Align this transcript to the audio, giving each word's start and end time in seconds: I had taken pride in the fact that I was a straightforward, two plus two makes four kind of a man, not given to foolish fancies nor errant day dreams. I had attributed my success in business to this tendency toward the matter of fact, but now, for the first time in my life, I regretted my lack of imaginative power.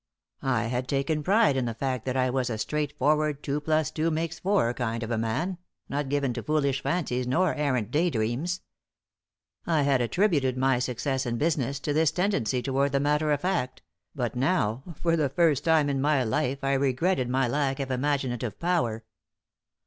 I 0.41 0.63
had 0.63 0.87
taken 0.87 1.21
pride 1.21 1.55
in 1.55 1.65
the 1.65 1.75
fact 1.75 2.05
that 2.05 2.17
I 2.17 2.31
was 2.31 2.49
a 2.49 2.57
straightforward, 2.57 3.43
two 3.43 3.61
plus 3.61 3.91
two 3.91 4.09
makes 4.09 4.39
four 4.39 4.73
kind 4.73 5.03
of 5.03 5.11
a 5.11 5.17
man, 5.19 5.59
not 5.89 6.09
given 6.09 6.33
to 6.33 6.41
foolish 6.41 6.81
fancies 6.81 7.27
nor 7.27 7.53
errant 7.53 7.91
day 7.91 8.09
dreams. 8.09 8.61
I 9.67 9.83
had 9.83 10.01
attributed 10.01 10.57
my 10.57 10.79
success 10.79 11.27
in 11.27 11.37
business 11.37 11.79
to 11.81 11.93
this 11.93 12.09
tendency 12.09 12.63
toward 12.63 12.93
the 12.93 12.99
matter 12.99 13.31
of 13.31 13.41
fact, 13.41 13.83
but 14.15 14.35
now, 14.35 14.81
for 14.99 15.15
the 15.15 15.29
first 15.29 15.63
time 15.63 15.87
in 15.87 16.01
my 16.01 16.23
life, 16.23 16.63
I 16.63 16.73
regretted 16.73 17.29
my 17.29 17.47
lack 17.47 17.79
of 17.79 17.91
imaginative 17.91 18.59
power. 18.59 19.03